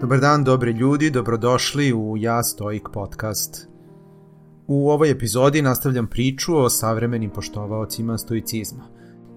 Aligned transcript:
Dobar 0.00 0.20
dan, 0.20 0.44
dobri 0.44 0.70
ljudi, 0.70 1.10
dobrodošli 1.10 1.92
u 1.92 2.16
Ja 2.16 2.42
Stoik 2.42 2.88
podcast. 2.92 3.68
U 4.66 4.90
ovoj 4.90 5.10
epizodi 5.10 5.62
nastavljam 5.62 6.06
priču 6.06 6.56
o 6.56 6.68
savremenim 6.68 7.30
poštovaocima 7.30 8.18
stoicizma. 8.18 8.84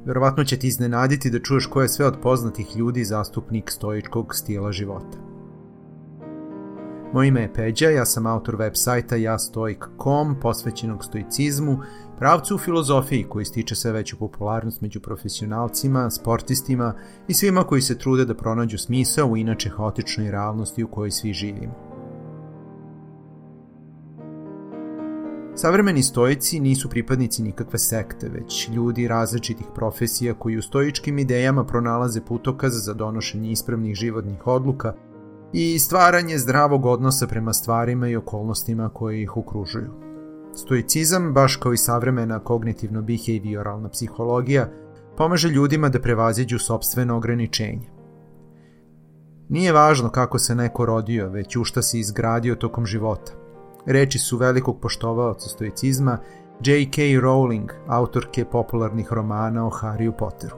Verovatno 0.06 0.44
će 0.44 0.60
ti 0.60 0.68
iznenaditi 0.68 1.30
da 1.30 1.40
čuješ 1.40 1.66
ko 1.66 1.82
je 1.82 1.90
sve 1.90 2.06
od 2.06 2.18
poznatih 2.22 2.78
ljudi 2.78 3.04
zastupnik 3.04 3.72
stoičkog 3.72 4.36
stila 4.36 4.72
života. 4.72 5.18
Moje 7.14 7.28
ime 7.28 7.42
je 7.42 7.54
Peđa, 7.54 7.90
ja 7.90 8.06
sam 8.06 8.26
autor 8.26 8.56
web 8.56 8.74
sajta 8.76 9.16
jastoik.com 9.16 10.40
posvećenog 10.42 11.06
stoicizmu, 11.06 11.80
pravcu 12.24 12.56
u 12.56 12.58
filozofiji 12.58 13.26
koji 13.30 13.46
stiče 13.46 13.76
sve 13.76 13.92
veću 13.92 14.18
popularnost 14.18 14.82
među 14.82 15.00
profesionalcima, 15.00 16.10
sportistima 16.10 16.94
i 17.28 17.34
svima 17.34 17.64
koji 17.64 17.82
se 17.82 17.98
trude 17.98 18.26
da 18.26 18.34
pronađu 18.34 18.78
smisao 18.78 19.28
u 19.28 19.38
inače 19.38 19.70
haotičnoj 19.70 20.32
realnosti 20.32 20.84
u 20.84 20.88
kojoj 20.88 21.12
svi 21.12 21.34
živimo. 21.34 21.74
Savremeni 25.56 26.04
stoici 26.04 26.60
nisu 26.60 26.90
pripadnici 26.90 27.44
nikakve 27.44 27.80
sekte, 27.80 28.30
već 28.30 28.70
ljudi 28.70 29.08
različitih 29.08 29.68
profesija 29.76 30.34
koji 30.34 30.58
u 30.58 30.62
stoičkim 30.62 31.20
idejama 31.20 31.66
pronalaze 31.66 32.22
putokaz 32.22 32.74
za 32.86 32.94
donošenje 32.94 33.52
ispravnih 33.52 33.96
životnih 33.96 34.48
odluka 34.48 34.94
i 35.54 35.80
stvaranje 35.80 36.38
zdravog 36.38 36.86
odnosa 36.86 37.28
prema 37.28 37.54
stvarima 37.54 38.08
i 38.08 38.16
okolnostima 38.16 38.90
koje 38.90 39.22
ih 39.22 39.38
okružuju. 39.38 40.13
Stoicizam, 40.56 41.34
baš 41.34 41.56
kao 41.56 41.74
i 41.74 41.78
savremena 41.78 42.40
kognitivno-behavioralna 42.40 43.90
psihologija, 43.90 44.70
pomaže 45.18 45.50
ljudima 45.50 45.90
da 45.90 46.02
prevaziđu 46.02 46.60
sobstveno 46.60 47.18
ograničenje. 47.18 47.90
Nije 49.50 49.72
važno 49.72 50.10
kako 50.10 50.40
se 50.40 50.56
neko 50.56 50.86
rodio, 50.86 51.30
već 51.30 51.56
u 51.56 51.64
šta 51.64 51.82
se 51.82 52.00
izgradio 52.00 52.56
tokom 52.56 52.86
života. 52.86 53.32
Reči 53.86 54.20
su 54.20 54.38
velikog 54.38 54.80
poštovaoca 54.82 55.50
stoicizma 55.50 56.18
J.K. 56.66 57.02
Rowling, 57.02 57.70
autorke 57.88 58.46
popularnih 58.46 59.14
romana 59.14 59.68
o 59.68 59.70
Harryu 59.70 60.12
Potteru. 60.18 60.56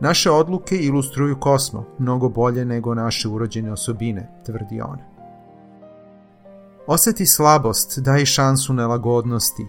Naše 0.00 0.30
odluke 0.30 0.76
ilustruju 0.76 1.40
kosmo, 1.40 1.84
mnogo 1.98 2.28
bolje 2.28 2.64
nego 2.64 2.94
naše 2.94 3.28
urođene 3.28 3.72
osobine, 3.72 4.42
tvrdi 4.46 4.80
ona. 4.80 5.09
Oseti 6.86 7.26
slabost, 7.26 7.98
daj 7.98 8.24
šansu 8.24 8.72
nelagodnosti. 8.72 9.66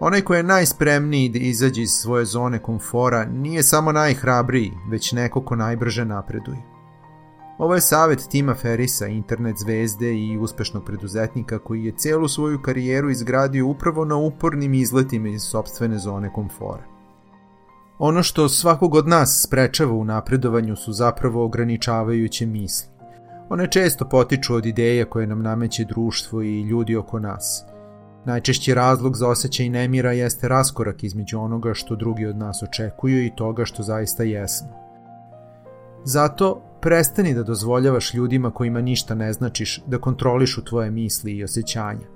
Onaj 0.00 0.20
ko 0.20 0.34
je 0.34 0.42
najspremniji 0.42 1.28
da 1.28 1.38
izađe 1.38 1.82
iz 1.82 1.90
svoje 1.90 2.24
zone 2.24 2.58
komfora 2.58 3.24
nije 3.24 3.62
samo 3.62 3.92
najhrabriji, 3.92 4.72
već 4.90 5.12
neko 5.12 5.44
ko 5.44 5.56
najbrže 5.56 6.04
napreduje. 6.04 6.74
Ovo 7.58 7.74
je 7.74 7.80
savet 7.80 8.26
Tima 8.30 8.54
Ferisa, 8.54 9.06
internet 9.06 9.56
zvezde 9.58 10.14
i 10.14 10.38
uspešnog 10.38 10.84
preduzetnika 10.84 11.58
koji 11.58 11.84
je 11.84 11.96
celu 11.96 12.28
svoju 12.28 12.62
karijeru 12.62 13.10
izgradio 13.10 13.66
upravo 13.66 14.04
na 14.04 14.16
upornim 14.16 14.74
izletima 14.74 15.28
iz 15.28 15.42
sobstvene 15.42 15.98
zone 15.98 16.32
komfora. 16.32 16.84
Ono 17.98 18.22
što 18.22 18.48
svakog 18.48 18.94
od 18.94 19.08
nas 19.08 19.42
sprečava 19.46 19.92
u 19.92 20.04
napredovanju 20.04 20.76
su 20.76 20.92
zapravo 20.92 21.44
ograničavajuće 21.44 22.46
misli. 22.46 22.93
One 23.48 23.70
često 23.70 24.08
potiču 24.08 24.54
od 24.54 24.66
ideje 24.66 25.04
koje 25.04 25.26
nam 25.26 25.42
nameće 25.42 25.84
društvo 25.84 26.42
i 26.42 26.60
ljudi 26.60 26.96
oko 26.96 27.18
nas. 27.18 27.64
Najčešći 28.24 28.74
razlog 28.74 29.16
za 29.16 29.28
osjećaj 29.28 29.68
nemira 29.68 30.12
jeste 30.12 30.48
raskorak 30.48 31.04
između 31.04 31.38
onoga 31.38 31.74
što 31.74 31.96
drugi 31.96 32.26
od 32.26 32.36
nas 32.36 32.62
očekuju 32.62 33.24
i 33.24 33.32
toga 33.36 33.64
što 33.64 33.82
zaista 33.82 34.22
jesmo. 34.22 34.68
Zato 36.04 36.62
prestani 36.80 37.34
da 37.34 37.42
dozvoljavaš 37.42 38.14
ljudima 38.14 38.50
kojima 38.50 38.80
ništa 38.80 39.14
ne 39.14 39.32
značiš 39.32 39.82
da 39.86 39.98
kontrolišu 39.98 40.64
tvoje 40.64 40.90
misli 40.90 41.32
i 41.32 41.44
osjećanja, 41.44 42.06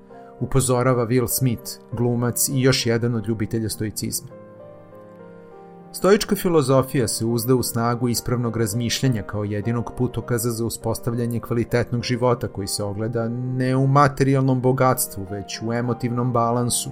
upozorava 0.40 1.06
Will 1.06 1.28
Smith, 1.28 1.70
glumac 1.92 2.48
i 2.48 2.60
još 2.60 2.86
jedan 2.86 3.14
od 3.14 3.28
ljubitelja 3.28 3.68
stoicizma. 3.68 4.37
Stoička 5.92 6.36
filozofija 6.36 7.08
se 7.08 7.26
uzda 7.26 7.54
u 7.54 7.62
snagu 7.62 8.08
ispravnog 8.08 8.56
razmišljanja 8.56 9.22
kao 9.22 9.44
jedinog 9.44 9.92
putokaza 9.98 10.50
za 10.50 10.64
uspostavljanje 10.64 11.40
kvalitetnog 11.40 12.02
života 12.02 12.48
koji 12.48 12.66
se 12.66 12.82
ogleda 12.82 13.28
ne 13.28 13.76
u 13.76 13.86
materijalnom 13.86 14.60
bogatstvu, 14.60 15.26
već 15.30 15.62
u 15.62 15.72
emotivnom 15.72 16.32
balansu, 16.32 16.90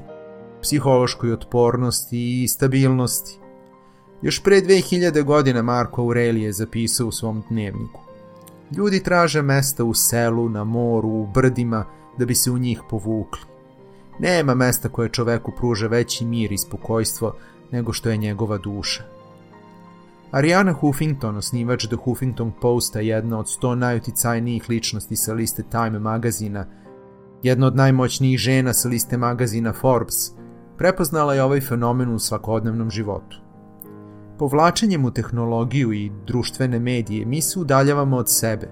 psihološkoj 0.63 1.33
otpornosti 1.33 2.43
i 2.43 2.49
stabilnosti. 2.49 3.39
Još 4.23 4.43
pre 4.43 4.61
2000 4.61 5.23
godina 5.23 5.63
Marko 5.63 6.03
Aurelije 6.03 6.53
zapisao 6.53 7.07
u 7.07 7.13
svom 7.13 7.43
dnevniku. 7.51 8.01
Ljudi 8.77 9.03
traže 9.03 9.43
mesta 9.43 9.85
u 9.85 9.95
selu, 9.95 10.49
na 10.49 10.65
moru, 10.65 11.09
u 11.09 11.27
brdima, 11.27 11.85
da 12.19 12.25
bi 12.25 12.35
se 12.35 12.51
u 12.51 12.59
njih 12.59 12.81
povukli. 12.91 13.41
Nema 14.19 14.55
mesta 14.55 14.89
koje 14.89 15.09
čoveku 15.09 15.53
pruža 15.57 15.87
veći 15.87 16.25
mir 16.25 16.53
i 16.53 16.59
spokojstvo 16.59 17.35
nego 17.73 17.93
što 17.93 18.11
je 18.11 18.17
njegova 18.17 18.59
duša. 18.59 19.03
Ariana 20.31 20.73
Huffington, 20.73 21.37
osnivač 21.37 21.87
The 21.87 21.97
Huffington 21.97 22.53
Posta, 22.61 23.01
jedna 23.01 23.39
od 23.39 23.47
100 23.47 23.75
najuticajnijih 23.75 24.69
ličnosti 24.69 25.17
sa 25.17 25.33
liste 25.33 25.63
Time 25.71 25.99
magazina, 25.99 26.67
jedna 27.43 27.67
od 27.67 27.77
najmoćnijih 27.77 28.39
žena 28.39 28.73
sa 28.73 28.89
liste 28.89 29.17
magazina 29.17 29.73
Forbes, 29.73 30.33
prepoznala 30.79 31.35
je 31.35 31.43
ovaj 31.43 31.61
fenomen 31.61 32.15
u 32.15 32.19
svakodnevnom 32.19 32.91
životu. 32.91 33.41
Povlačenjem 34.39 35.05
u 35.05 35.11
tehnologiju 35.11 35.93
i 35.93 36.11
društvene 36.27 36.79
medije 36.79 37.27
mi 37.27 37.41
se 37.41 37.61
udaljavamo 37.61 38.17
od 38.17 38.31
sebe, 38.31 38.69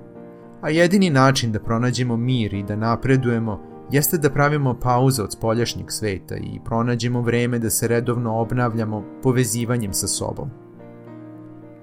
a 0.60 0.70
jedini 0.70 1.10
način 1.10 1.52
da 1.52 1.60
pronađemo 1.60 2.16
mir 2.16 2.54
i 2.54 2.62
da 2.62 2.76
napredujemo 2.76 3.73
jeste 3.90 4.18
da 4.18 4.30
pravimo 4.30 4.74
pauze 4.80 5.22
od 5.22 5.32
spoljašnjeg 5.32 5.86
sveta 5.90 6.36
i 6.36 6.60
pronađemo 6.64 7.22
vreme 7.22 7.58
da 7.58 7.70
se 7.70 7.88
redovno 7.88 8.40
obnavljamo 8.40 9.04
povezivanjem 9.22 9.92
sa 9.92 10.06
sobom. 10.06 10.50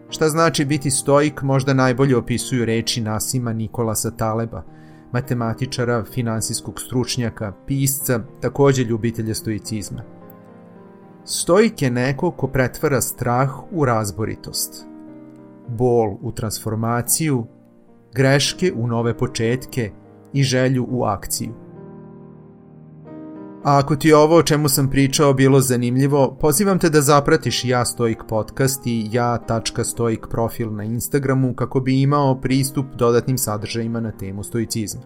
Šta 0.10 0.30
znači 0.30 0.66
biti 0.66 0.92
stoik 0.92 1.42
možda 1.42 1.74
najbolje 1.74 2.18
opisuju 2.18 2.66
reči 2.66 3.02
Nasima 3.02 3.54
Nikolasa 3.54 4.12
Taleba, 4.12 4.64
matematičara, 5.12 6.04
finansijskog 6.04 6.82
stručnjaka, 6.82 7.54
pisca, 7.68 8.20
takođe 8.42 8.84
ljubitelja 8.84 9.36
stoicizma. 9.36 10.02
Stoik 11.26 11.82
je 11.82 11.92
neko 11.92 12.32
ko 12.32 12.48
pretvara 12.48 13.02
strah 13.02 13.50
u 13.72 13.86
razboritost, 13.86 14.86
bol 15.68 16.18
u 16.22 16.32
transformaciju, 16.32 17.46
greške 18.14 18.74
u 18.76 18.88
nove 18.88 19.18
početke 19.18 19.92
i 20.34 20.44
želju 20.44 20.88
u 20.90 21.04
akciju. 21.04 21.54
A 23.64 23.78
ako 23.78 23.96
ti 23.96 24.14
ovo 24.14 24.36
o 24.36 24.44
čemu 24.44 24.70
sam 24.70 24.90
pričao 24.90 25.34
bilo 25.34 25.60
zanimljivo, 25.62 26.38
pozivam 26.40 26.80
te 26.80 26.90
da 26.90 27.02
zapratiš 27.02 27.66
Ja 27.66 27.86
Stoik 27.86 28.24
podcast 28.28 28.88
i 28.88 29.08
ja.stoik 29.12 30.28
profil 30.30 30.76
na 30.76 30.84
Instagramu 30.84 31.54
kako 31.54 31.80
bi 31.80 32.02
imao 32.02 32.42
pristup 32.42 32.86
dodatnim 32.96 33.38
sadržajima 33.38 34.00
na 34.00 34.12
temu 34.12 34.44
stoicizma. 34.44 35.02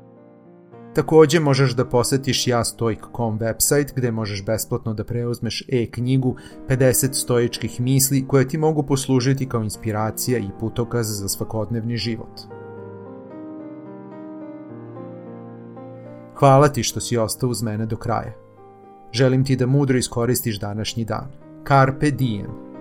Takođe 0.94 1.40
možeš 1.40 1.76
da 1.76 1.86
posetiš 1.86 2.48
jastoik.com 2.48 3.40
website 3.40 3.94
gde 3.96 4.12
možeš 4.12 4.46
besplatno 4.46 4.94
da 4.94 5.04
preuzmeš 5.04 5.64
e-knjigu 5.72 6.36
50 6.70 7.14
stoičkih 7.14 7.82
misli 7.82 8.28
koje 8.28 8.48
ti 8.48 8.58
mogu 8.58 8.84
poslužiti 8.84 9.50
kao 9.50 9.64
inspiracija 9.64 10.40
i 10.40 10.50
putokaz 10.60 11.08
za 11.08 11.28
svakodnevni 11.28 11.98
život. 11.98 12.42
Hvala 16.36 16.68
ti 16.68 16.84
što 16.84 17.00
si 17.00 17.18
ostao 17.18 17.50
uz 17.50 17.64
mene 17.64 17.86
do 17.86 17.98
kraja. 17.98 18.45
Želim 19.16 19.44
ti 19.46 19.56
da 19.56 19.66
mudro 19.66 19.98
iskoristiš 19.98 20.60
današnji 20.60 21.06
dan. 21.06 21.28
Carpe 21.68 22.12
diem. 22.12 22.75